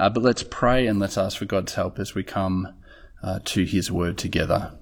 [0.00, 2.72] Uh, but let's pray and let's ask for God's help as we come
[3.22, 4.72] uh, to his word together.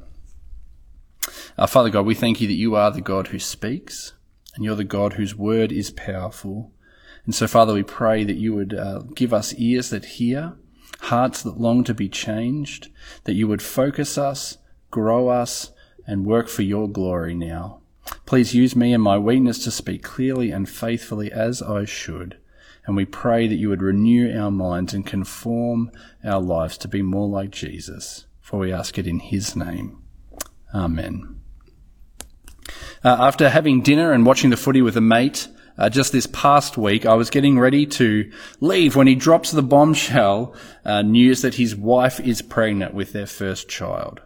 [1.58, 4.12] Uh, Father God, we thank you that you are the God who speaks
[4.54, 6.72] and you're the God whose word is powerful.
[7.24, 10.52] And so, Father, we pray that you would uh, give us ears that hear,
[11.00, 12.88] hearts that long to be changed,
[13.24, 14.58] that you would focus us,
[14.92, 15.72] grow us,
[16.06, 17.80] and work for your glory now.
[18.24, 22.38] Please use me and my weakness to speak clearly and faithfully as I should.
[22.88, 25.90] And we pray that you would renew our minds and conform
[26.24, 28.24] our lives to be more like Jesus.
[28.40, 30.02] For we ask it in his name.
[30.74, 31.38] Amen.
[33.04, 36.78] Uh, after having dinner and watching the footy with a mate, uh, just this past
[36.78, 41.56] week, I was getting ready to leave when he drops the bombshell uh, news that
[41.56, 44.22] his wife is pregnant with their first child.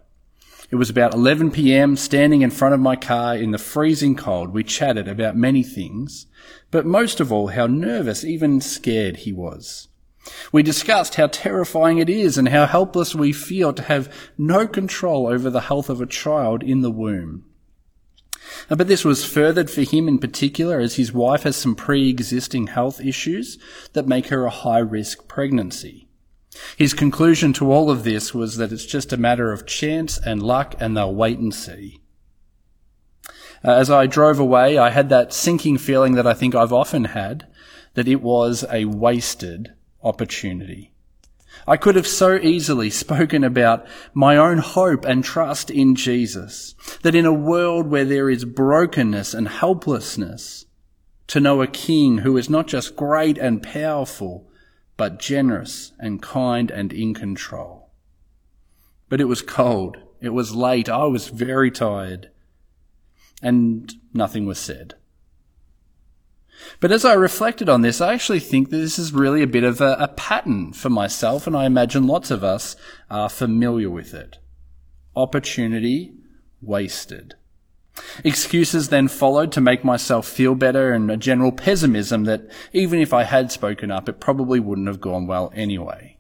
[0.72, 4.54] It was about 11 p.m., standing in front of my car in the freezing cold.
[4.54, 6.24] We chatted about many things,
[6.70, 9.88] but most of all, how nervous, even scared he was.
[10.50, 15.26] We discussed how terrifying it is and how helpless we feel to have no control
[15.26, 17.44] over the health of a child in the womb.
[18.70, 22.98] But this was furthered for him in particular as his wife has some pre-existing health
[22.98, 23.58] issues
[23.92, 26.08] that make her a high risk pregnancy.
[26.76, 30.42] His conclusion to all of this was that it's just a matter of chance and
[30.42, 32.00] luck and they'll wait and see.
[33.64, 37.04] Uh, as I drove away, I had that sinking feeling that I think I've often
[37.04, 37.46] had,
[37.94, 39.72] that it was a wasted
[40.02, 40.92] opportunity.
[41.66, 47.14] I could have so easily spoken about my own hope and trust in Jesus, that
[47.14, 50.66] in a world where there is brokenness and helplessness,
[51.28, 54.50] to know a king who is not just great and powerful,
[55.02, 57.90] but generous and kind and in control.
[59.08, 59.96] But it was cold.
[60.20, 60.88] It was late.
[60.88, 62.30] I was very tired.
[63.42, 64.94] And nothing was said.
[66.78, 69.64] But as I reflected on this, I actually think that this is really a bit
[69.64, 72.76] of a, a, pattern for myself, and I imagine lots of us
[73.10, 74.38] are familiar with it.
[75.16, 76.12] Opportunity
[76.60, 77.34] wasted.
[78.24, 83.12] Excuses then followed to make myself feel better and a general pessimism that even if
[83.12, 86.16] I had spoken up, it probably wouldn't have gone well anyway.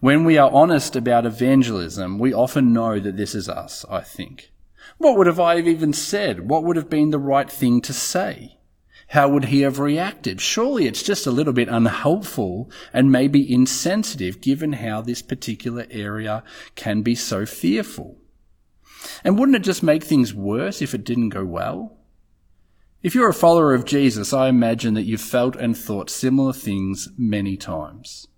[0.00, 4.50] When we are honest about evangelism, we often know that this is us, I think.
[4.98, 6.48] What would have I even said?
[6.48, 8.58] What would have been the right thing to say?
[9.08, 10.40] How would he have reacted?
[10.40, 16.42] Surely it's just a little bit unhelpful and maybe insensitive given how this particular area
[16.74, 18.18] can be so fearful.
[19.22, 21.98] And wouldn't it just make things worse if it didn't go well?
[23.02, 27.10] If you're a follower of Jesus, I imagine that you've felt and thought similar things
[27.18, 28.28] many times.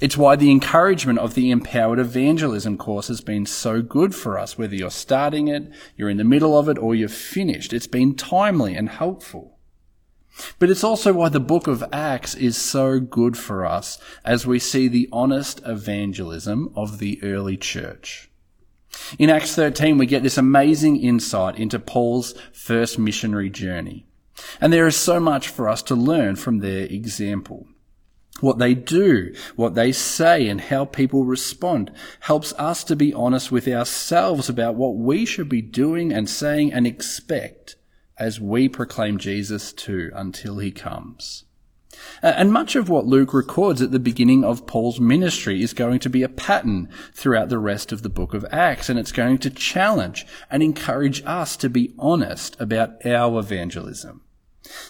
[0.00, 4.58] It's why the encouragement of the empowered evangelism course has been so good for us,
[4.58, 7.72] whether you're starting it, you're in the middle of it, or you've finished.
[7.72, 9.60] It's been timely and helpful.
[10.58, 14.58] But it's also why the book of Acts is so good for us as we
[14.58, 18.31] see the honest evangelism of the early church.
[19.18, 24.06] In Acts 13, we get this amazing insight into Paul's first missionary journey.
[24.60, 27.66] And there is so much for us to learn from their example.
[28.40, 33.52] What they do, what they say, and how people respond helps us to be honest
[33.52, 37.76] with ourselves about what we should be doing and saying and expect
[38.18, 41.44] as we proclaim Jesus too until he comes.
[42.22, 46.10] And much of what Luke records at the beginning of Paul's ministry is going to
[46.10, 49.50] be a pattern throughout the rest of the book of Acts, and it's going to
[49.50, 54.22] challenge and encourage us to be honest about our evangelism.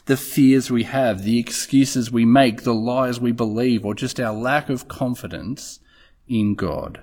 [0.04, 4.34] The fears we have, the excuses we make, the lies we believe, or just our
[4.34, 5.80] lack of confidence
[6.28, 7.02] in God.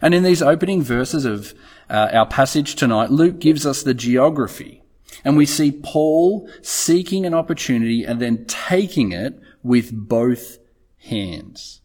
[0.00, 1.54] And in these opening verses of
[1.88, 4.82] uh, our passage tonight, Luke gives us the geography
[5.24, 10.58] and we see Paul seeking an opportunity and then taking it with both
[10.98, 11.80] hands.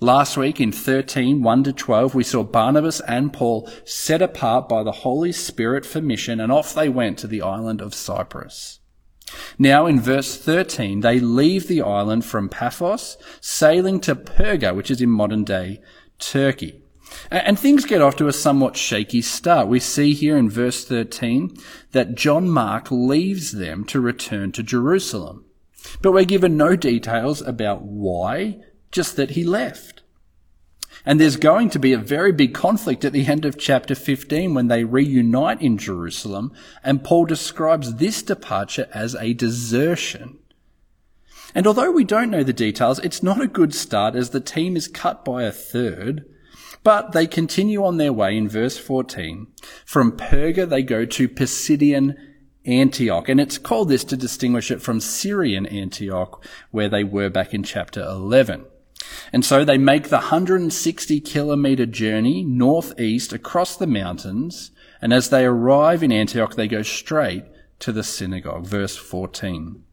[0.00, 4.82] Last week in 13, 1 to 12, we saw Barnabas and Paul set apart by
[4.82, 8.80] the Holy Spirit for mission and off they went to the island of Cyprus.
[9.58, 15.02] Now in verse 13, they leave the island from Paphos, sailing to Perga, which is
[15.02, 15.80] in modern day
[16.18, 16.82] Turkey.
[17.30, 19.68] And things get off to a somewhat shaky start.
[19.68, 21.56] We see here in verse 13
[21.92, 25.44] that John Mark leaves them to return to Jerusalem.
[26.02, 28.60] But we're given no details about why,
[28.90, 30.02] just that he left.
[31.04, 34.52] And there's going to be a very big conflict at the end of chapter 15
[34.54, 36.52] when they reunite in Jerusalem,
[36.82, 40.38] and Paul describes this departure as a desertion.
[41.54, 44.76] And although we don't know the details, it's not a good start as the team
[44.76, 46.26] is cut by a third
[46.82, 49.46] but they continue on their way in verse 14.
[49.84, 52.16] From Perga, they go to Pisidian
[52.64, 53.28] Antioch.
[53.28, 57.62] And it's called this to distinguish it from Syrian Antioch, where they were back in
[57.62, 58.64] chapter 11.
[59.32, 64.70] And so they make the 160 kilometer journey northeast across the mountains.
[65.00, 67.44] And as they arrive in Antioch, they go straight
[67.80, 68.66] to the synagogue.
[68.66, 69.84] Verse 14.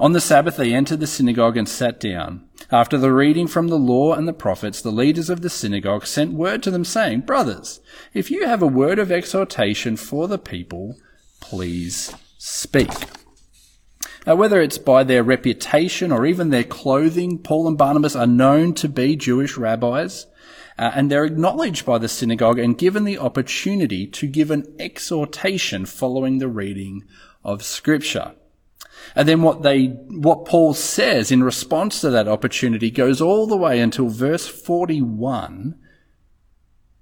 [0.00, 2.48] On the Sabbath, they entered the synagogue and sat down.
[2.70, 6.32] After the reading from the law and the prophets, the leaders of the synagogue sent
[6.34, 7.80] word to them saying, Brothers,
[8.12, 10.96] if you have a word of exhortation for the people,
[11.40, 12.90] please speak.
[14.26, 18.74] Now, whether it's by their reputation or even their clothing, Paul and Barnabas are known
[18.74, 20.26] to be Jewish rabbis,
[20.78, 25.86] uh, and they're acknowledged by the synagogue and given the opportunity to give an exhortation
[25.86, 27.04] following the reading
[27.42, 28.34] of Scripture.
[29.14, 33.56] And then what they, what Paul says in response to that opportunity goes all the
[33.56, 35.78] way until verse 41.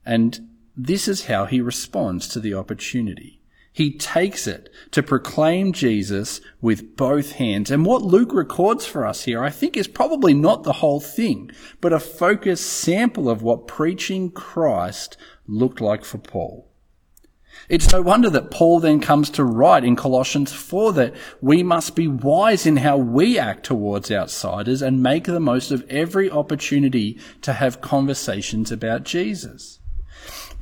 [0.04, 3.37] And this is how he responds to the opportunity.
[3.72, 7.70] He takes it to proclaim Jesus with both hands.
[7.70, 11.50] And what Luke records for us here, I think, is probably not the whole thing,
[11.82, 16.70] but a focused sample of what preaching Christ looked like for Paul.
[17.69, 21.97] It's no wonder that Paul then comes to write in Colossians 4 that we must
[21.97, 27.19] be wise in how we act towards outsiders and make the most of every opportunity
[27.43, 29.81] to have conversations about Jesus.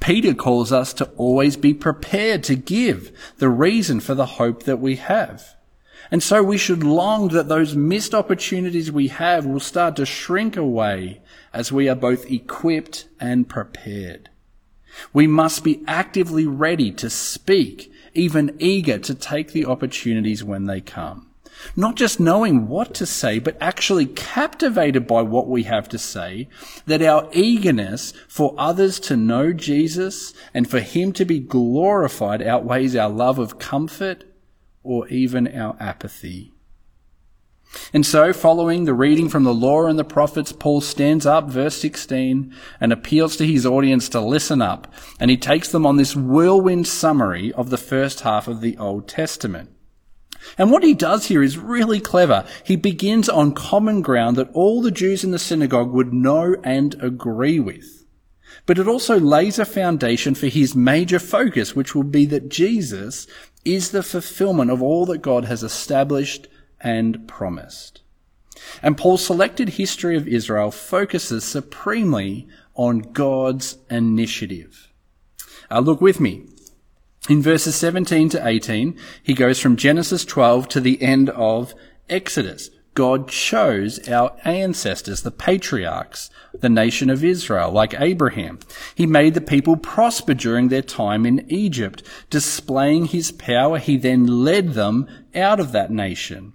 [0.00, 4.80] Peter calls us to always be prepared to give the reason for the hope that
[4.80, 5.56] we have.
[6.10, 10.56] And so we should long that those missed opportunities we have will start to shrink
[10.56, 11.20] away
[11.52, 14.30] as we are both equipped and prepared.
[15.12, 20.80] We must be actively ready to speak, even eager to take the opportunities when they
[20.80, 21.30] come.
[21.76, 26.48] Not just knowing what to say, but actually captivated by what we have to say,
[26.86, 32.96] that our eagerness for others to know Jesus and for Him to be glorified outweighs
[32.96, 34.24] our love of comfort
[34.82, 36.53] or even our apathy.
[37.92, 41.76] And so, following the reading from the law and the prophets, Paul stands up, verse
[41.76, 44.92] 16, and appeals to his audience to listen up.
[45.18, 49.08] And he takes them on this whirlwind summary of the first half of the Old
[49.08, 49.70] Testament.
[50.58, 52.44] And what he does here is really clever.
[52.64, 56.94] He begins on common ground that all the Jews in the synagogue would know and
[57.02, 58.04] agree with.
[58.66, 63.26] But it also lays a foundation for his major focus, which will be that Jesus
[63.64, 66.48] is the fulfillment of all that God has established
[66.84, 68.02] and promised.
[68.82, 74.92] And Paul's selected history of Israel focuses supremely on God's initiative.
[75.70, 76.46] Uh, look with me
[77.28, 81.74] in verses 17 to 18, he goes from Genesis 12 to the end of
[82.10, 82.68] Exodus.
[82.92, 88.60] God chose our ancestors, the patriarchs, the nation of Israel, like Abraham.
[88.94, 92.02] He made the people prosper during their time in Egypt.
[92.28, 96.52] Displaying his power, he then led them out of that nation.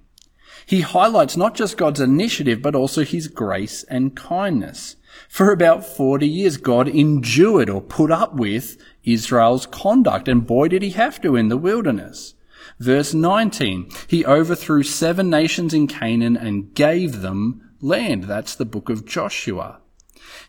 [0.69, 4.97] He highlights not just God's initiative, but also his grace and kindness.
[5.27, 10.83] For about 40 years, God endured or put up with Israel's conduct, and boy did
[10.83, 12.35] he have to in the wilderness.
[12.79, 18.25] Verse 19, he overthrew seven nations in Canaan and gave them land.
[18.25, 19.79] That's the book of Joshua.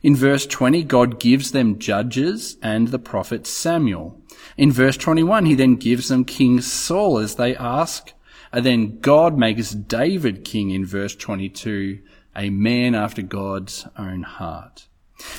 [0.02, 4.20] In verse 20, God gives them judges and the prophet Samuel.
[4.58, 8.12] In verse 21, he then gives them King Saul as they ask.
[8.52, 12.00] And then God makes David king in verse 22,
[12.34, 14.88] a man after God's own heart.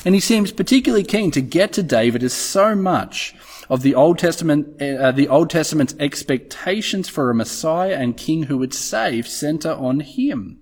[0.05, 3.35] And he seems particularly keen to get to David as so much
[3.69, 8.57] of the Old Testament, uh, the Old Testament's expectations for a Messiah and King who
[8.57, 10.59] would save center on him.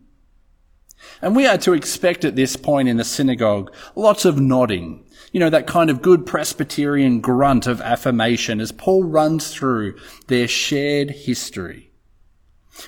[1.21, 5.05] And we are to expect at this point in the synagogue lots of nodding.
[5.31, 10.47] You know, that kind of good Presbyterian grunt of affirmation as Paul runs through their
[10.47, 11.88] shared history.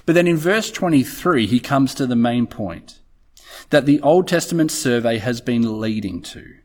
[0.05, 2.99] But then in verse 23, he comes to the main point
[3.69, 6.55] that the Old Testament survey has been leading to.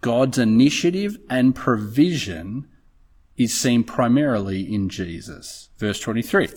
[0.00, 2.68] God's initiative and provision
[3.36, 5.68] is seen primarily in Jesus.
[5.78, 6.48] Verse 23.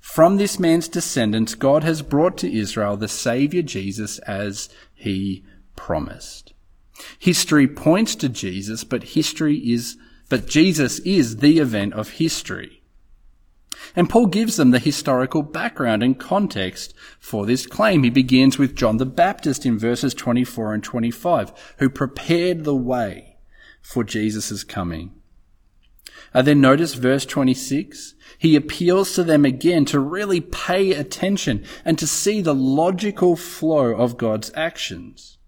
[0.00, 5.44] From this man's descendants, God has brought to Israel the Savior Jesus as he
[5.76, 6.52] promised.
[7.18, 9.96] History points to Jesus, but history is,
[10.28, 12.79] but Jesus is the event of history.
[13.96, 18.02] And Paul gives them the historical background and context for this claim.
[18.02, 23.36] He begins with John the Baptist in verses 24 and 25, who prepared the way
[23.82, 25.12] for Jesus' coming.
[26.32, 28.14] And then notice verse 26.
[28.38, 33.94] He appeals to them again to really pay attention and to see the logical flow
[33.94, 35.38] of God's actions.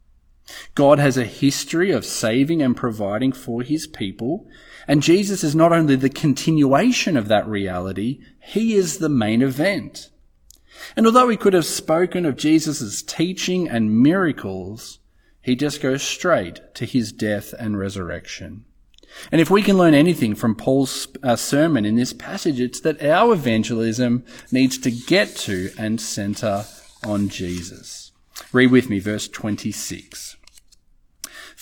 [0.74, 4.48] God has a history of saving and providing for his people,
[4.86, 10.10] and Jesus is not only the continuation of that reality, he is the main event.
[10.96, 14.98] And although he could have spoken of Jesus' teaching and miracles,
[15.40, 18.64] he just goes straight to his death and resurrection.
[19.30, 23.02] And if we can learn anything from Paul's uh, sermon in this passage, it's that
[23.02, 26.64] our evangelism needs to get to and center
[27.04, 28.12] on Jesus.
[28.52, 30.36] Read with me verse 26.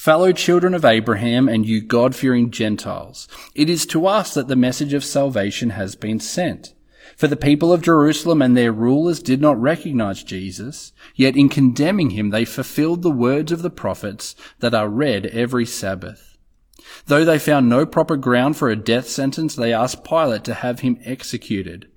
[0.00, 4.94] Fellow children of Abraham and you God-fearing Gentiles, it is to us that the message
[4.94, 6.72] of salvation has been sent.
[7.18, 12.10] For the people of Jerusalem and their rulers did not recognize Jesus, yet in condemning
[12.10, 16.38] him they fulfilled the words of the prophets that are read every Sabbath.
[17.04, 20.80] Though they found no proper ground for a death sentence, they asked Pilate to have
[20.80, 21.90] him executed.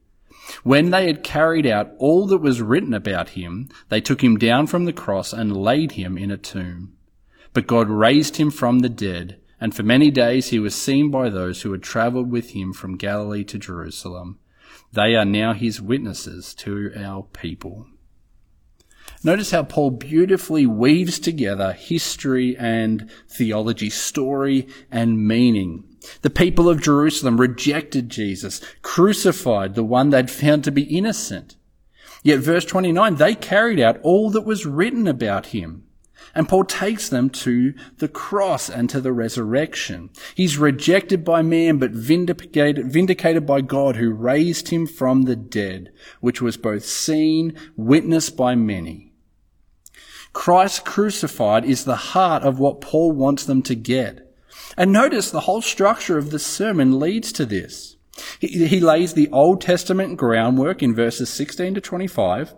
[0.64, 4.68] When they had carried out all that was written about him, they took him down
[4.68, 6.98] from the cross and laid him in a tomb.
[7.54, 11.30] But God raised him from the dead, and for many days he was seen by
[11.30, 14.40] those who had travelled with him from Galilee to Jerusalem.
[14.92, 17.88] They are now his witnesses to our people.
[19.24, 25.86] Notice how Paul beautifully weaves together history and theology, story and meaning.
[26.22, 31.56] The people of Jerusalem rejected Jesus, crucified the one they'd found to be innocent.
[32.22, 35.86] Yet verse 29, they carried out all that was written about him.
[36.36, 40.10] And Paul takes them to the cross and to the resurrection.
[40.36, 45.92] He's rejected by man, but vindicated, vindicated by God who raised him from the dead,
[46.22, 49.14] which was both seen, witnessed by many.
[50.34, 54.36] Christ crucified is the heart of what Paul wants them to get.
[54.76, 57.98] And notice the whole structure of the sermon leads to this.
[58.40, 62.56] He, he lays the Old Testament groundwork in verses 16 to 25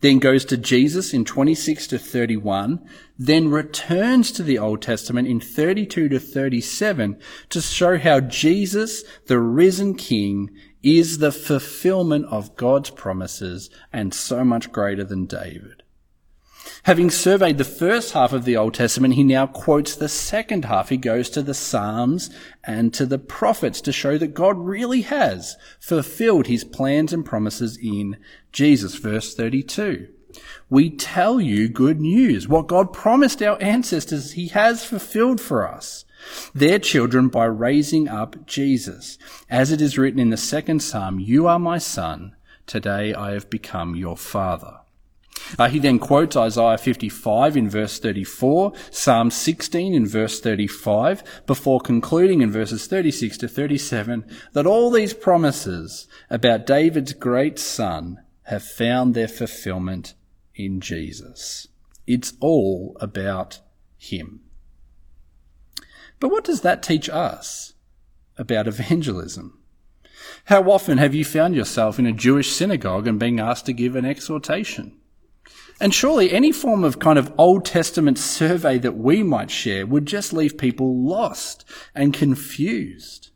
[0.00, 2.86] then goes to Jesus in 26 to 31,
[3.18, 7.18] then returns to the Old Testament in 32 to 37
[7.50, 10.50] to show how Jesus, the risen King,
[10.82, 15.79] is the fulfillment of God's promises and so much greater than David.
[16.84, 20.88] Having surveyed the first half of the Old Testament, he now quotes the second half.
[20.88, 22.30] He goes to the Psalms
[22.64, 27.76] and to the prophets to show that God really has fulfilled his plans and promises
[27.76, 28.16] in
[28.52, 28.94] Jesus.
[28.94, 30.08] Verse 32.
[30.68, 32.48] We tell you good news.
[32.48, 36.04] What God promised our ancestors, he has fulfilled for us
[36.54, 39.18] their children by raising up Jesus.
[39.48, 42.36] As it is written in the second psalm, you are my son.
[42.66, 44.80] Today I have become your father.
[45.58, 51.80] Uh, he then quotes Isaiah 55 in verse 34, Psalm 16 in verse 35, before
[51.80, 58.62] concluding in verses 36 to 37 that all these promises about David's great son have
[58.62, 60.14] found their fulfillment
[60.54, 61.68] in Jesus.
[62.06, 63.60] It's all about
[63.96, 64.40] him.
[66.18, 67.74] But what does that teach us
[68.36, 69.58] about evangelism?
[70.46, 73.96] How often have you found yourself in a Jewish synagogue and being asked to give
[73.96, 74.99] an exhortation?
[75.80, 80.04] And surely any form of kind of Old Testament survey that we might share would
[80.04, 83.30] just leave people lost and confused.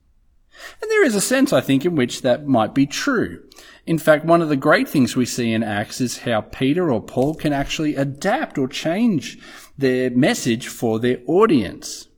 [0.81, 3.43] And there is a sense, I think, in which that might be true.
[3.87, 7.03] In fact, one of the great things we see in Acts is how Peter or
[7.03, 9.39] Paul can actually adapt or change
[9.77, 12.09] their message for their audience.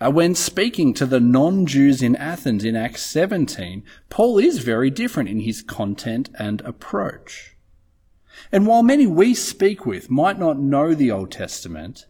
[0.00, 5.28] Uh, when speaking to the non-Jews in Athens in Acts 17, Paul is very different
[5.28, 7.56] in his content and approach.
[8.52, 12.06] And while many we speak with might not know the Old Testament,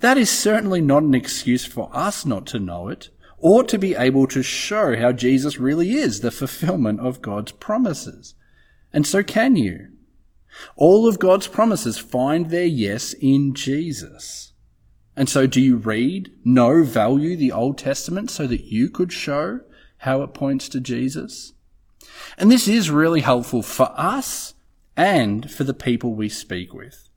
[0.00, 3.94] that is certainly not an excuse for us not to know it or to be
[3.94, 8.34] able to show how Jesus really is the fulfillment of God's promises.
[8.92, 9.88] And so can you.
[10.74, 14.52] All of God's promises find their yes in Jesus.
[15.14, 19.60] And so do you read, know, value the Old Testament so that you could show
[19.98, 21.52] how it points to Jesus?
[22.38, 24.54] And this is really helpful for us
[24.96, 27.08] and for the people we speak with.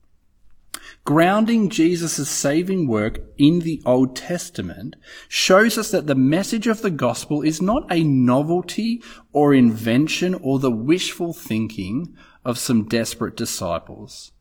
[1.06, 4.96] Grounding Jesus' saving work in the Old Testament
[5.28, 10.60] shows us that the message of the gospel is not a novelty or invention or
[10.60, 14.32] the wishful thinking of some desperate disciples,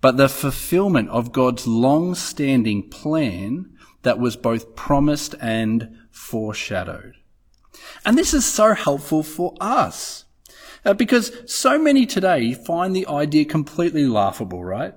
[0.00, 3.70] but the fulfillment of God's long-standing plan
[4.02, 7.14] that was both promised and foreshadowed.
[8.04, 10.24] And this is so helpful for us
[10.84, 14.94] uh, because so many today find the idea completely laughable, right?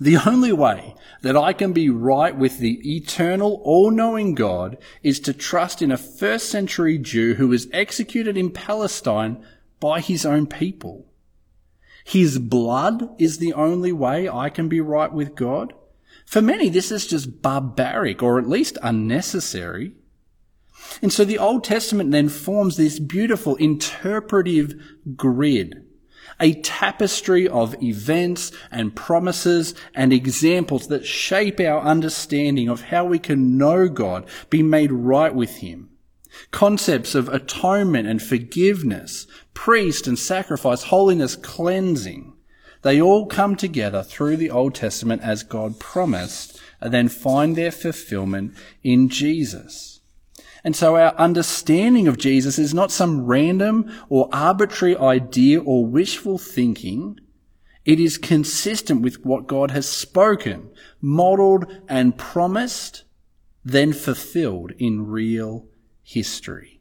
[0.00, 5.34] The only way that I can be right with the eternal, all-knowing God is to
[5.34, 9.44] trust in a first century Jew who was executed in Palestine
[9.78, 11.06] by his own people.
[12.02, 15.74] His blood is the only way I can be right with God.
[16.24, 19.92] For many, this is just barbaric or at least unnecessary.
[21.02, 24.74] And so the Old Testament then forms this beautiful interpretive
[25.16, 25.84] grid,
[26.38, 33.18] a tapestry of events and promises and examples that shape our understanding of how we
[33.18, 35.90] can know God, be made right with Him.
[36.50, 42.32] Concepts of atonement and forgiveness, priest and sacrifice, holiness, cleansing.
[42.82, 47.72] They all come together through the Old Testament as God promised and then find their
[47.72, 49.99] fulfillment in Jesus.
[50.62, 56.38] And so our understanding of Jesus is not some random or arbitrary idea or wishful
[56.38, 57.18] thinking.
[57.84, 63.04] It is consistent with what God has spoken, modeled and promised,
[63.64, 65.66] then fulfilled in real
[66.02, 66.80] history.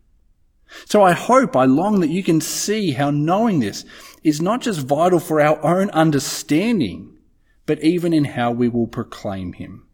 [0.86, 3.86] So I hope, I long that you can see how knowing this
[4.24, 7.18] is not just vital for our own understanding,
[7.66, 9.88] but even in how we will proclaim him.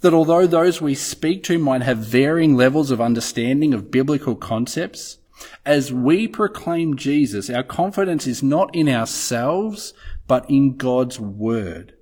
[0.00, 5.18] That although those we speak to might have varying levels of understanding of biblical concepts,
[5.64, 9.94] as we proclaim Jesus, our confidence is not in ourselves,
[10.26, 11.94] but in God's word.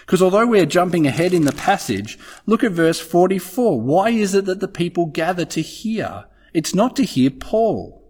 [0.00, 3.80] Because although we are jumping ahead in the passage, look at verse 44.
[3.80, 6.26] Why is it that the people gather to hear?
[6.52, 8.00] It's not to hear Paul.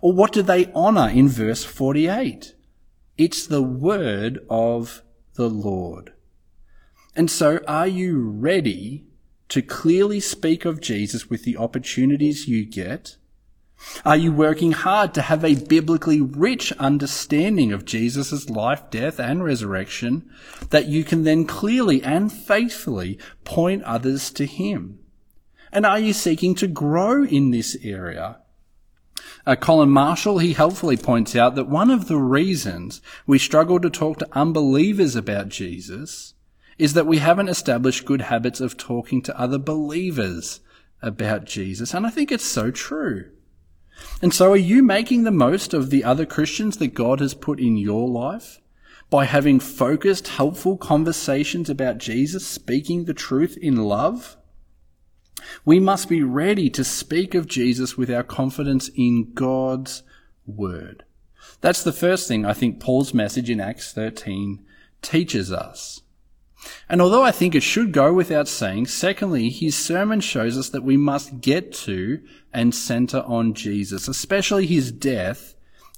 [0.00, 2.54] Or what do they honor in verse 48?
[3.16, 5.02] It's the word of
[5.34, 6.12] the Lord.
[7.18, 9.04] And so are you ready
[9.48, 13.16] to clearly speak of Jesus with the opportunities you get?
[14.04, 19.42] Are you working hard to have a biblically rich understanding of Jesus' life, death, and
[19.42, 20.30] resurrection
[20.70, 25.00] that you can then clearly and faithfully point others to Him?
[25.72, 28.36] And are you seeking to grow in this area?
[29.44, 33.90] Uh, Colin Marshall, he helpfully points out that one of the reasons we struggle to
[33.90, 36.34] talk to unbelievers about Jesus
[36.78, 40.60] is that we haven't established good habits of talking to other believers
[41.02, 41.92] about Jesus.
[41.92, 43.30] And I think it's so true.
[44.22, 47.58] And so are you making the most of the other Christians that God has put
[47.58, 48.60] in your life
[49.10, 54.36] by having focused, helpful conversations about Jesus, speaking the truth in love?
[55.64, 60.02] We must be ready to speak of Jesus with our confidence in God's
[60.46, 61.04] word.
[61.60, 64.64] That's the first thing I think Paul's message in Acts 13
[65.02, 66.02] teaches us.
[66.88, 70.82] And although I think it should go without saying, secondly, his sermon shows us that
[70.82, 72.20] we must get to
[72.52, 75.54] and center on Jesus, especially his death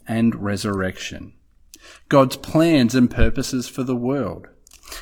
[0.06, 1.32] and resurrection.
[2.08, 4.48] God's plans and purposes for the world.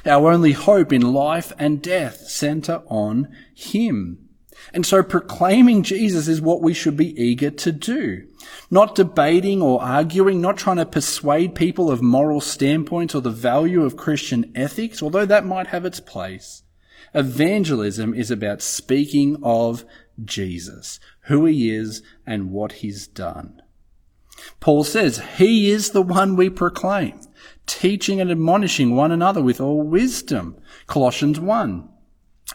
[0.05, 4.29] Our only hope in life and death center on him.
[4.73, 8.28] And so proclaiming Jesus is what we should be eager to do.
[8.71, 13.85] Not debating or arguing, not trying to persuade people of moral standpoints or the value
[13.85, 16.63] of Christian ethics, although that might have its place.
[17.15, 19.85] Evangelism is about speaking of
[20.23, 23.63] Jesus, who he is and what he's done.
[24.61, 27.21] Paul says, He is the one we proclaim,
[27.67, 30.57] teaching and admonishing one another with all wisdom.
[30.87, 31.89] Colossians 1.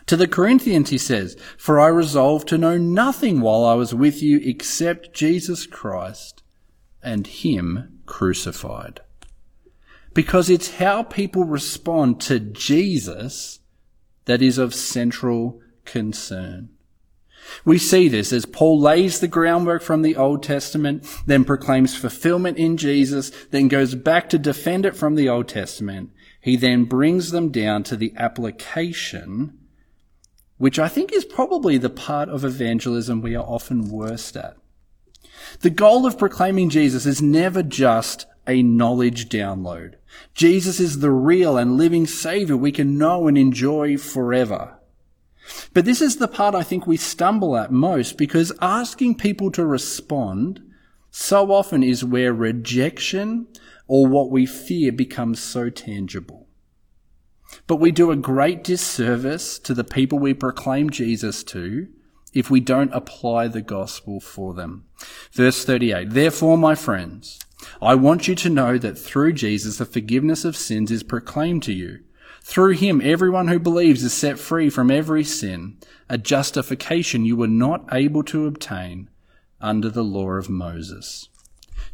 [0.07, 4.21] To the Corinthians, he says, For I resolved to know nothing while I was with
[4.21, 6.43] you except Jesus Christ
[7.01, 9.01] and Him crucified.
[10.13, 13.59] Because it's how people respond to Jesus
[14.25, 16.69] that is of central concern.
[17.65, 22.57] We see this as Paul lays the groundwork from the Old Testament, then proclaims fulfillment
[22.57, 26.11] in Jesus, then goes back to defend it from the Old Testament.
[26.39, 29.59] He then brings them down to the application
[30.63, 34.55] which I think is probably the part of evangelism we are often worst at.
[35.59, 39.95] The goal of proclaiming Jesus is never just a knowledge download.
[40.33, 44.79] Jesus is the real and living Savior we can know and enjoy forever.
[45.73, 49.65] But this is the part I think we stumble at most because asking people to
[49.65, 50.61] respond
[51.11, 53.47] so often is where rejection
[53.85, 56.42] or what we fear becomes so tangible.
[57.67, 61.87] But we do a great disservice to the people we proclaim Jesus to
[62.33, 64.85] if we don't apply the gospel for them.
[65.31, 66.11] Verse 38.
[66.11, 67.39] Therefore, my friends,
[67.81, 71.73] I want you to know that through Jesus the forgiveness of sins is proclaimed to
[71.73, 71.99] you.
[72.41, 75.77] Through him, everyone who believes is set free from every sin,
[76.09, 79.09] a justification you were not able to obtain
[79.61, 81.29] under the law of Moses.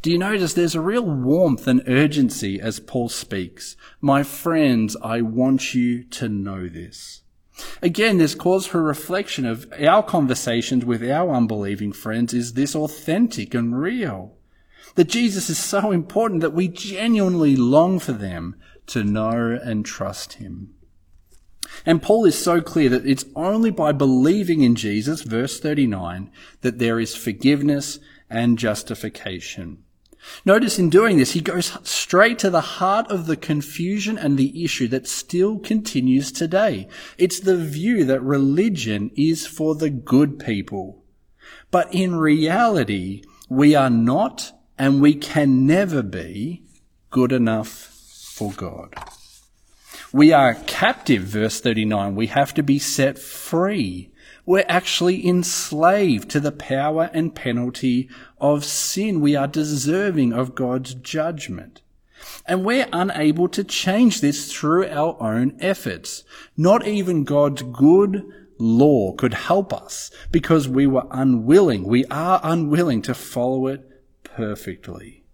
[0.01, 3.75] Do you notice there's a real warmth and urgency as Paul speaks?
[3.99, 7.23] My friends, I want you to know this.
[7.81, 12.33] Again, there's cause for reflection of our conversations with our unbelieving friends.
[12.33, 14.37] Is this authentic and real?
[14.95, 18.55] That Jesus is so important that we genuinely long for them
[18.87, 20.75] to know and trust him.
[21.85, 26.31] And Paul is so clear that it's only by believing in Jesus, verse 39,
[26.61, 29.83] that there is forgiveness and justification.
[30.45, 34.63] Notice in doing this, he goes straight to the heart of the confusion and the
[34.63, 36.87] issue that still continues today.
[37.17, 41.03] It's the view that religion is for the good people.
[41.71, 46.63] But in reality, we are not and we can never be
[47.09, 48.93] good enough for God.
[50.11, 52.15] We are captive, verse 39.
[52.15, 54.11] We have to be set free.
[54.49, 58.09] We're actually enslaved to the power and penalty
[58.41, 59.21] of sin.
[59.21, 61.83] We are deserving of God's judgment.
[62.47, 66.23] And we're unable to change this through our own efforts.
[66.57, 68.25] Not even God's good
[68.57, 71.83] law could help us because we were unwilling.
[71.83, 73.87] We are unwilling to follow it
[74.23, 75.25] perfectly.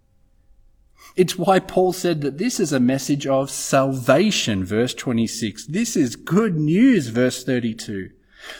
[1.16, 5.68] It's why Paul said that this is a message of salvation, verse 26.
[5.68, 8.10] This is good news, verse 32.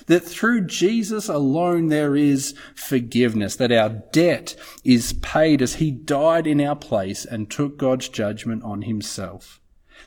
[0.07, 6.47] That through Jesus alone there is forgiveness, that our debt is paid as he died
[6.47, 9.61] in our place and took God's judgment on himself.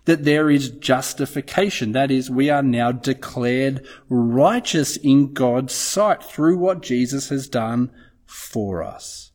[0.06, 6.58] That there is justification, that is, we are now declared righteous in God's sight through
[6.58, 7.92] what Jesus has done
[8.26, 9.32] for us.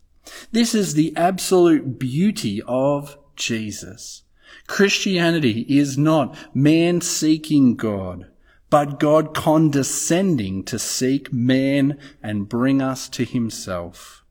[0.53, 4.23] This is the absolute beauty of Jesus.
[4.67, 8.27] Christianity is not man seeking God,
[8.75, 14.25] but God condescending to seek man and bring us to himself.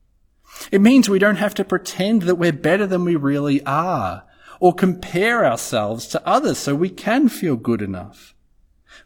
[0.70, 4.26] It means we don't have to pretend that we're better than we really are
[4.60, 8.36] or compare ourselves to others so we can feel good enough.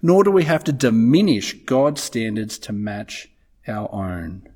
[0.01, 3.29] Nor do we have to diminish God's standards to match
[3.67, 4.49] our own.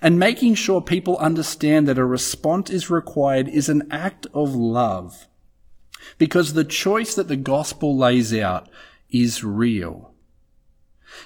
[0.00, 5.28] And making sure people understand that a response is required is an act of love.
[6.16, 8.70] Because the choice that the gospel lays out
[9.10, 10.14] is real.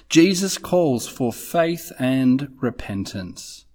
[0.09, 3.65] Jesus calls for faith and repentance.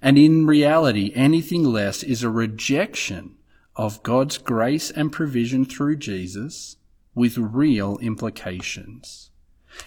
[0.00, 3.36] And in reality, anything less is a rejection
[3.76, 6.76] of God's grace and provision through Jesus
[7.14, 9.30] with real implications.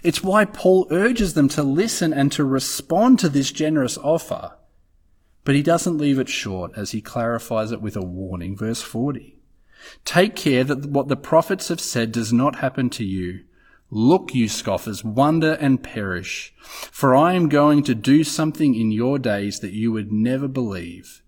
[0.01, 4.53] It's why Paul urges them to listen and to respond to this generous offer.
[5.43, 8.57] But he doesn't leave it short as he clarifies it with a warning.
[8.57, 9.37] Verse 40.
[10.03, 13.43] Take care that what the prophets have said does not happen to you.
[13.91, 19.19] Look, you scoffers, wonder and perish, for I am going to do something in your
[19.19, 21.21] days that you would never believe,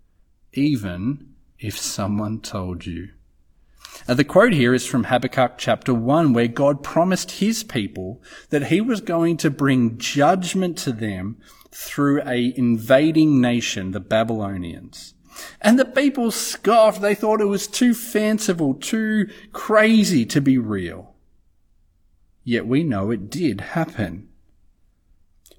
[0.54, 3.10] even if someone told you.
[4.08, 8.68] Uh, the quote here is from Habakkuk chapter 1, where God promised his people that
[8.68, 11.38] he was going to bring judgment to them
[11.72, 15.14] through a invading nation, the Babylonians.
[15.62, 17.02] And the people scoffed.
[17.02, 21.14] They thought it was too fanciful, too crazy to be real.
[22.48, 24.30] Yet we know it did happen.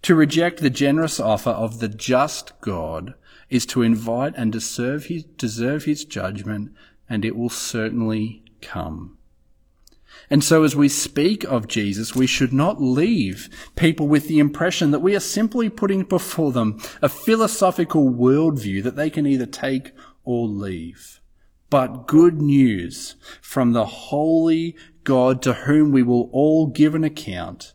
[0.00, 3.12] To reject the generous offer of the just God
[3.50, 6.72] is to invite and deserve his, deserve his judgment
[7.06, 9.18] and it will certainly come.
[10.30, 14.90] And so as we speak of Jesus, we should not leave people with the impression
[14.90, 19.92] that we are simply putting before them a philosophical worldview that they can either take
[20.24, 21.20] or leave.
[21.70, 27.74] But good news from the holy God to whom we will all give an account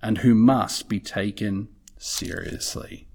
[0.00, 1.68] and who must be taken
[1.98, 3.08] seriously.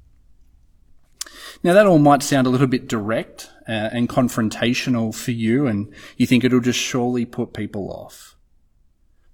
[1.63, 5.93] Now that all might sound a little bit direct uh, and confrontational for you and
[6.17, 8.35] you think it'll just surely put people off.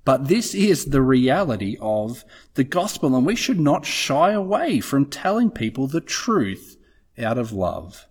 [0.03, 5.05] But this is the reality of the gospel and we should not shy away from
[5.07, 6.77] telling people the truth
[7.17, 8.07] out of love.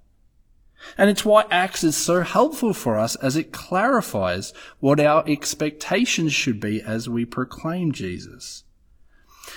[0.97, 6.33] And it's why Acts is so helpful for us as it clarifies what our expectations
[6.33, 8.65] should be as we proclaim Jesus.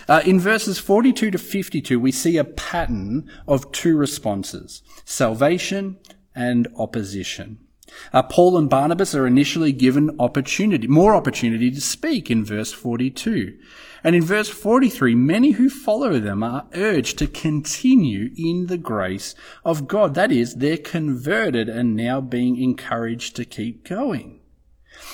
[0.08, 5.98] Uh, in verses 42 to 52, we see a pattern of two responses salvation
[6.36, 7.67] and opposition.
[8.14, 13.58] Uh, Paul and Barnabas are initially given opportunity, more opportunity to speak in verse 42.
[14.04, 19.36] And in verse 43, many who follow them are urged to continue in the grace
[19.66, 20.14] of God.
[20.14, 24.42] That is, they're converted and now being encouraged to keep going.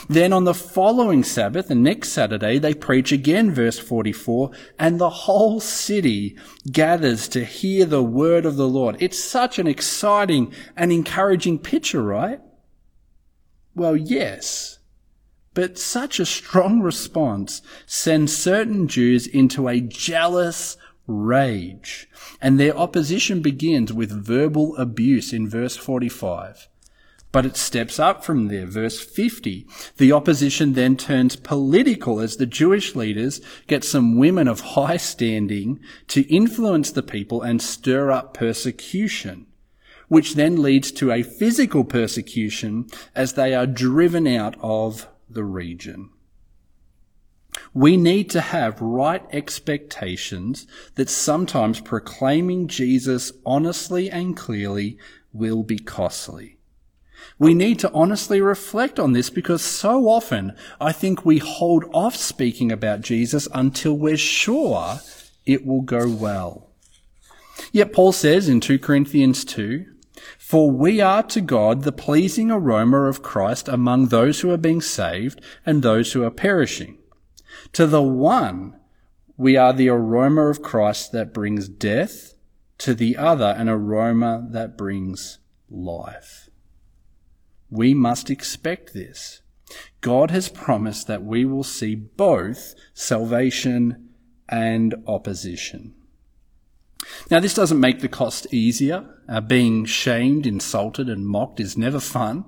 [0.10, 5.10] Then on the following Sabbath, the next Saturday, they preach again, verse 44, and the
[5.10, 6.38] whole city
[6.72, 8.98] gathers to hear the word of the Lord.
[9.00, 12.40] It's such an exciting and encouraging picture, right?
[13.76, 14.80] Well, yes.
[15.54, 22.08] But such a strong response sends certain Jews into a jealous rage.
[22.42, 26.68] And their opposition begins with verbal abuse in verse 45.
[27.32, 28.68] But it steps up from there.
[28.68, 29.68] Verse 50.
[29.98, 35.80] The opposition then turns political as the Jewish leaders get some women of high standing
[36.10, 39.48] to influence the people and stir up persecution,
[40.08, 46.10] which then leads to a physical persecution as they are driven out of the region.
[47.74, 54.98] We need to have right expectations that sometimes proclaiming Jesus honestly and clearly
[55.32, 56.58] will be costly.
[57.40, 62.16] We need to honestly reflect on this because so often I think we hold off
[62.16, 65.00] speaking about Jesus until we're sure
[65.46, 66.70] it will go well.
[67.72, 69.86] Yet Paul says in 2 Corinthians 2,
[70.38, 74.82] For we are to God the pleasing aroma of Christ among those who are being
[74.82, 76.98] saved and those who are perishing.
[77.74, 78.80] To the one,
[79.38, 82.36] we are the aroma of Christ that brings death,
[82.80, 86.50] to the other, an aroma that brings life.
[87.70, 89.42] We must expect this.
[90.02, 94.10] God has promised that we will see both salvation
[94.48, 95.96] and opposition.
[97.30, 99.06] Now, this doesn't make the cost easier.
[99.28, 102.46] Uh, being shamed, insulted, and mocked is never fun.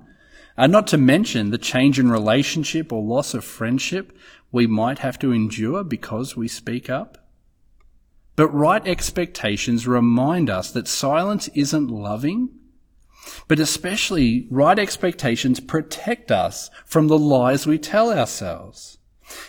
[0.56, 4.16] Uh, not to mention the change in relationship or loss of friendship
[4.52, 7.28] we might have to endure because we speak up.
[8.36, 12.50] But right expectations remind us that silence isn't loving
[13.48, 18.98] but especially right expectations protect us from the lies we tell ourselves.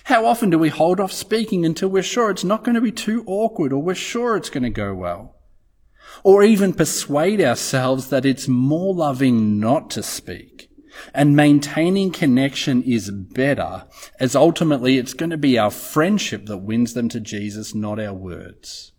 [0.06, 2.92] How often do we hold off speaking until we're sure it's not going to be
[2.92, 5.36] too awkward or we're sure it's going to go well?
[6.24, 10.72] Or even persuade ourselves that it's more loving not to speak.
[11.14, 13.86] And maintaining connection is better,
[14.20, 18.14] as ultimately it's going to be our friendship that wins them to Jesus, not our
[18.14, 18.94] words.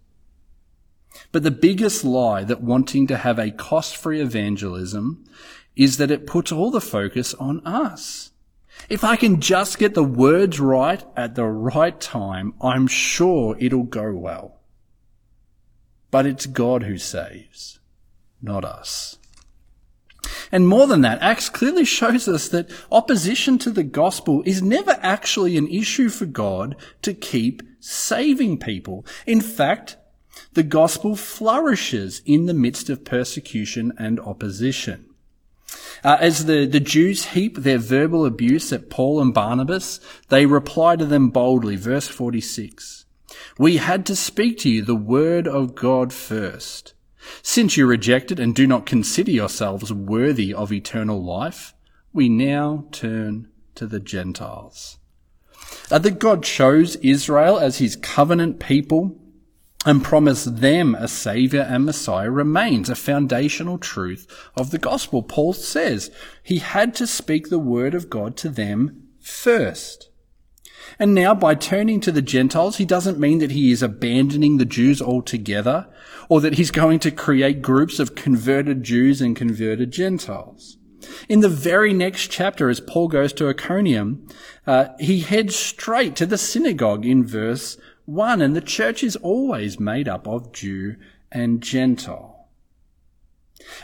[1.32, 5.24] But the biggest lie that wanting to have a cost free evangelism
[5.74, 8.30] is that it puts all the focus on us.
[8.88, 13.82] If I can just get the words right at the right time, I'm sure it'll
[13.82, 14.60] go well.
[16.10, 17.80] But it's God who saves,
[18.40, 19.18] not us.
[20.50, 24.98] And more than that, Acts clearly shows us that opposition to the gospel is never
[25.02, 29.04] actually an issue for God to keep saving people.
[29.26, 29.96] In fact,
[30.54, 35.07] the gospel flourishes in the midst of persecution and opposition.
[36.04, 40.96] Uh, as the, the Jews heap their verbal abuse at Paul and Barnabas, they reply
[40.96, 41.76] to them boldly.
[41.76, 43.06] Verse 46.
[43.58, 46.94] We had to speak to you the word of God first.
[47.42, 51.74] Since you rejected and do not consider yourselves worthy of eternal life,
[52.12, 54.98] we now turn to the Gentiles.
[55.90, 59.16] Uh, that God chose Israel as his covenant people
[59.86, 65.22] and promise them a savior and messiah remains a foundational truth of the gospel.
[65.22, 66.10] Paul says
[66.42, 70.10] he had to speak the word of God to them first.
[70.98, 74.64] And now by turning to the Gentiles, he doesn't mean that he is abandoning the
[74.64, 75.86] Jews altogether
[76.28, 80.76] or that he's going to create groups of converted Jews and converted Gentiles.
[81.28, 84.26] In the very next chapter, as Paul goes to Iconium,
[84.66, 87.78] uh, he heads straight to the synagogue in verse
[88.08, 90.96] one, and the church is always made up of Jew
[91.30, 92.48] and Gentile.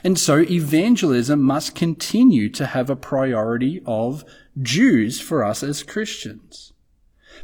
[0.03, 4.25] And so evangelism must continue to have a priority of
[4.61, 6.73] Jews for us as Christians.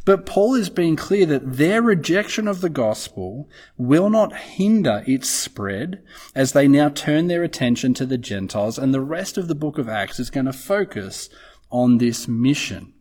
[0.07, 5.29] But Paul is being clear that their rejection of the gospel will not hinder its
[5.29, 6.03] spread
[6.35, 9.77] as they now turn their attention to the Gentiles, and the rest of the book
[9.77, 11.29] of Acts is going to focus
[11.71, 12.95] on this mission.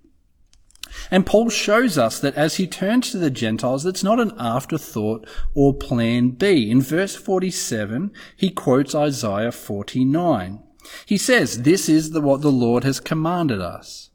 [1.11, 5.27] And Paul shows us that as he turns to the Gentiles, it's not an afterthought
[5.53, 6.69] or plan B.
[6.69, 10.63] In verse 47, he quotes Isaiah 49.
[11.05, 14.09] He says, This is the, what the Lord has commanded us.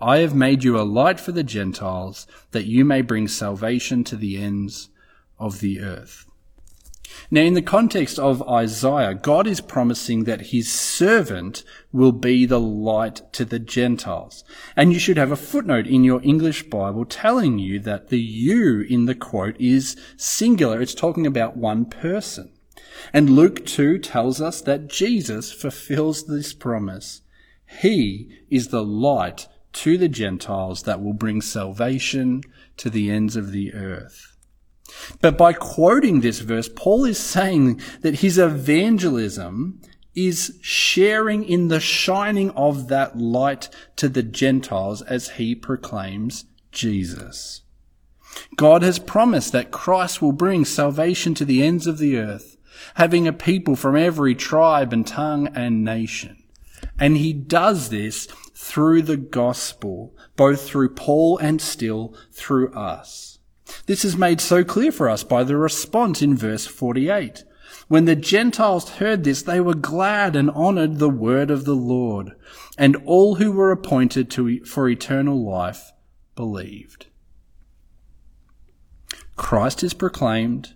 [0.00, 4.16] I have made you a light for the Gentiles, that you may bring salvation to
[4.16, 4.88] the ends
[5.38, 6.29] of the earth.
[7.30, 12.60] Now, in the context of Isaiah, God is promising that his servant will be the
[12.60, 14.44] light to the Gentiles.
[14.76, 18.80] And you should have a footnote in your English Bible telling you that the you
[18.80, 20.80] in the quote is singular.
[20.80, 22.52] It's talking about one person.
[23.12, 27.22] And Luke 2 tells us that Jesus fulfills this promise.
[27.80, 32.42] He is the light to the Gentiles that will bring salvation
[32.76, 34.29] to the ends of the earth.
[35.20, 39.80] But by quoting this verse, Paul is saying that his evangelism
[40.14, 47.62] is sharing in the shining of that light to the Gentiles as he proclaims Jesus.
[48.56, 52.56] God has promised that Christ will bring salvation to the ends of the earth,
[52.94, 56.36] having a people from every tribe and tongue and nation.
[56.98, 63.38] And he does this through the gospel, both through Paul and still through us.
[63.86, 67.44] This is made so clear for us by the response in verse 48.
[67.88, 72.36] When the Gentiles heard this, they were glad and honored the word of the Lord,
[72.78, 75.92] and all who were appointed to, for eternal life
[76.36, 77.06] believed.
[79.36, 80.74] Christ is proclaimed.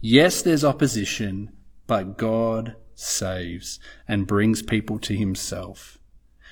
[0.00, 1.52] Yes, there's opposition,
[1.86, 5.95] but God saves and brings people to himself.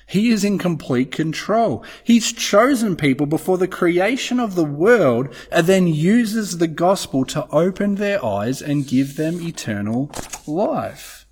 [0.07, 1.83] He is in complete control.
[2.03, 7.47] He's chosen people before the creation of the world and then uses the gospel to
[7.49, 10.11] open their eyes and give them eternal
[10.45, 11.25] life.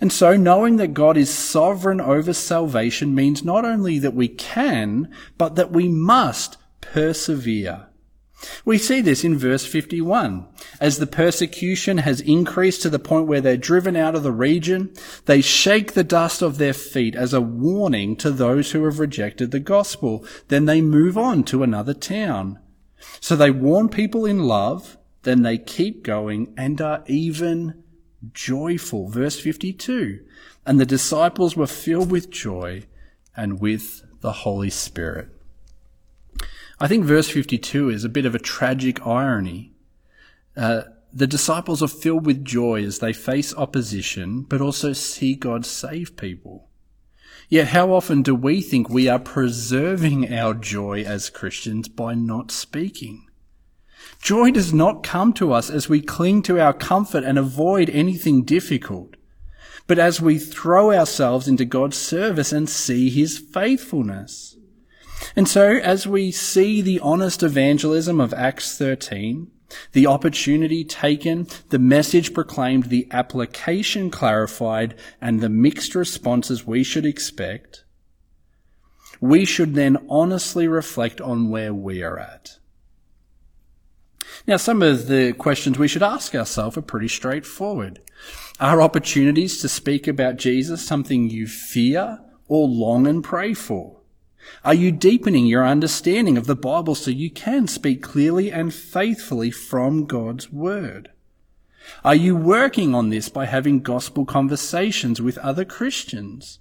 [0.00, 5.12] And so knowing that God is sovereign over salvation means not only that we can,
[5.36, 7.86] but that we must persevere.
[8.64, 10.46] We see this in verse 51.
[10.80, 14.92] As the persecution has increased to the point where they're driven out of the region,
[15.26, 19.50] they shake the dust of their feet as a warning to those who have rejected
[19.50, 20.24] the gospel.
[20.48, 22.60] Then they move on to another town.
[23.20, 27.82] So they warn people in love, then they keep going and are even
[28.32, 29.08] joyful.
[29.08, 30.20] Verse 52.
[30.64, 32.84] And the disciples were filled with joy
[33.36, 35.28] and with the Holy Spirit.
[36.80, 39.72] I think verse 52 is a bit of a tragic irony.
[40.58, 45.64] Uh, the disciples are filled with joy as they face opposition, but also see God
[45.64, 46.68] save people.
[47.48, 52.50] Yet how often do we think we are preserving our joy as Christians by not
[52.50, 53.26] speaking?
[54.20, 58.42] Joy does not come to us as we cling to our comfort and avoid anything
[58.42, 59.16] difficult,
[59.86, 64.56] but as we throw ourselves into God's service and see his faithfulness.
[65.36, 69.50] And so, as we see the honest evangelism of Acts 13,
[69.92, 77.06] the opportunity taken, the message proclaimed, the application clarified, and the mixed responses we should
[77.06, 77.84] expect,
[79.20, 82.58] we should then honestly reflect on where we are at.
[84.46, 88.00] Now, some of the questions we should ask ourselves are pretty straightforward.
[88.60, 93.97] Are opportunities to speak about Jesus something you fear or long and pray for?
[94.64, 99.50] Are you deepening your understanding of the Bible so you can speak clearly and faithfully
[99.50, 101.10] from God's Word?
[102.04, 106.58] Are you working on this by having gospel conversations with other Christians?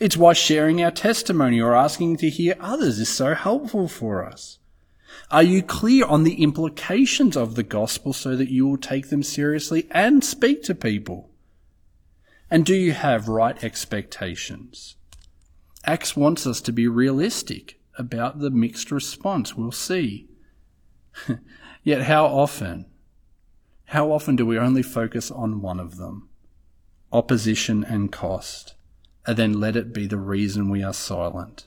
[0.00, 4.58] It's why sharing our testimony or asking to hear others is so helpful for us.
[5.30, 9.22] Are you clear on the implications of the gospel so that you will take them
[9.22, 11.30] seriously and speak to people?
[12.50, 14.96] And do you have right expectations?
[15.88, 19.54] Acts wants us to be realistic about the mixed response.
[19.54, 20.28] We'll see.
[21.82, 22.84] Yet how often,
[23.86, 26.28] how often do we only focus on one of them?
[27.10, 28.74] Opposition and cost,
[29.26, 31.66] and then let it be the reason we are silent.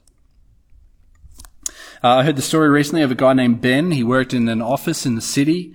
[2.03, 3.89] Uh, I heard the story recently of a guy named Ben.
[3.89, 5.73] He worked in an office in the city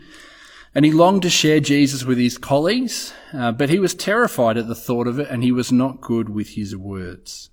[0.72, 4.68] and he longed to share Jesus with his colleagues, uh, but he was terrified at
[4.68, 7.50] the thought of it and he was not good with his words.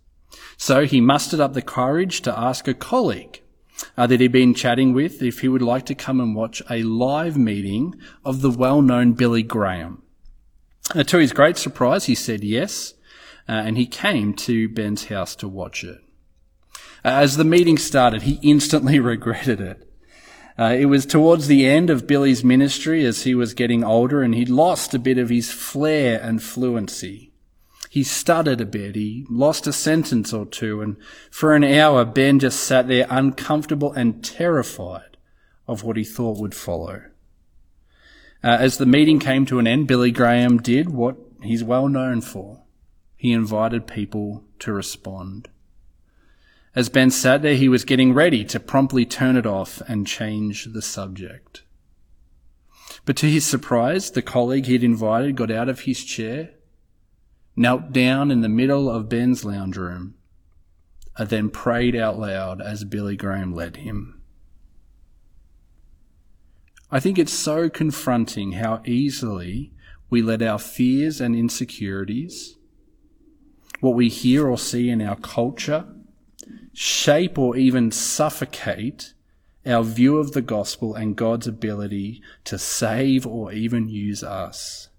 [0.57, 3.41] So he mustered up the courage to ask a colleague
[3.97, 6.83] uh, that he'd been chatting with if he would like to come and watch a
[6.83, 10.03] live meeting of the well-known Billy Graham.
[10.93, 12.93] Uh, to his great surprise, he said yes,
[13.47, 15.99] uh, and he came to Ben's house to watch it.
[17.05, 19.89] Uh, as the meeting started, he instantly regretted it.
[20.57, 24.35] Uh, it was towards the end of Billy's ministry as he was getting older and
[24.35, 27.32] he'd lost a bit of his flair and fluency.
[27.93, 28.95] He stuttered a bit.
[28.95, 30.82] He lost a sentence or two.
[30.82, 30.97] And
[31.29, 35.15] for an hour, Ben just sat there uncomfortable and terrified
[35.67, 37.03] of what he thought would follow.
[38.43, 42.21] Uh, as the meeting came to an end, Billy Graham did what he's well known
[42.21, 42.63] for.
[43.15, 45.49] He invited people to respond.
[46.75, 50.65] As Ben sat there, he was getting ready to promptly turn it off and change
[50.65, 51.62] the subject.
[53.06, 56.56] But to his surprise, the colleague he'd invited got out of his chair
[57.55, 60.15] knelt down in the middle of Ben's lounge room,
[61.17, 64.21] and then prayed out loud as Billy Graham led him.
[66.89, 69.73] I think it's so confronting how easily
[70.09, 72.57] we let our fears and insecurities,
[73.80, 75.86] what we hear or see in our culture,
[76.71, 79.13] shape or even suffocate
[79.65, 84.89] our view of the gospel and God's ability to save or even use us.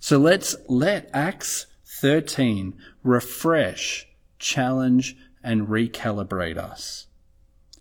[0.00, 4.06] So let's let Acts 13 refresh,
[4.38, 7.06] challenge, and recalibrate us.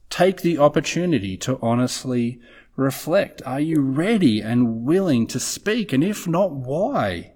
[0.09, 2.39] Take the opportunity to honestly
[2.75, 3.41] reflect.
[3.45, 5.93] Are you ready and willing to speak?
[5.93, 7.33] And if not, why?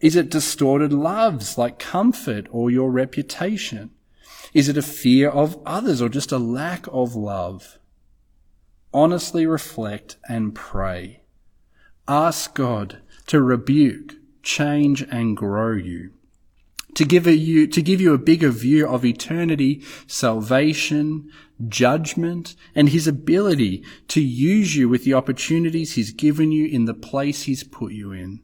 [0.00, 3.90] Is it distorted loves like comfort or your reputation?
[4.52, 7.78] Is it a fear of others or just a lack of love?
[8.92, 11.20] Honestly reflect and pray.
[12.08, 16.12] Ask God to rebuke, change and grow you.
[16.94, 21.30] To give you, to give you a bigger view of eternity, salvation,
[21.68, 26.94] judgment, and his ability to use you with the opportunities he's given you in the
[26.94, 28.40] place he's put you in.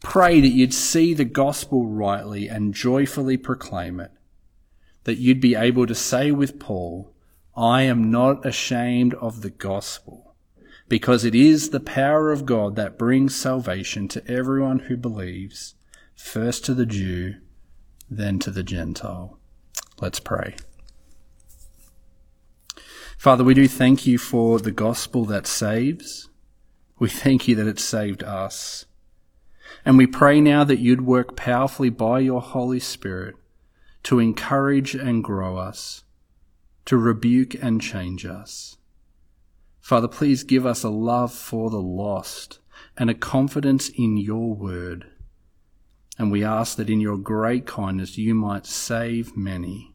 [0.00, 4.12] Pray that you'd see the gospel rightly and joyfully proclaim it.
[5.04, 7.14] That you'd be able to say with Paul,
[7.56, 10.27] I am not ashamed of the gospel,
[10.88, 15.74] because it is the power of God that brings salvation to everyone who believes,
[16.14, 17.36] first to the Jew,
[18.10, 19.38] then to the Gentile.
[20.00, 20.56] Let's pray.
[23.18, 26.30] Father, we do thank you for the gospel that saves.
[26.98, 28.86] We thank you that it saved us.
[29.84, 33.34] And we pray now that you'd work powerfully by your Holy Spirit
[34.04, 36.04] to encourage and grow us,
[36.86, 38.77] to rebuke and change us.
[39.88, 42.58] Father, please give us a love for the lost
[42.98, 45.06] and a confidence in your word.
[46.18, 49.94] And we ask that in your great kindness you might save many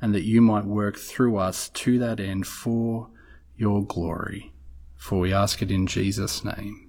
[0.00, 3.10] and that you might work through us to that end for
[3.54, 4.54] your glory.
[4.96, 6.88] For we ask it in Jesus' name.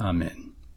[0.00, 0.55] Amen.